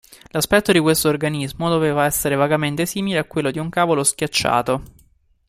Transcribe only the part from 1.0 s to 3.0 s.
organismo doveva essere vagamente